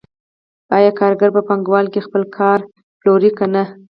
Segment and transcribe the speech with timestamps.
[0.77, 2.59] آیا کارګر په پانګوال خپل کار
[2.99, 3.63] پلوري که نه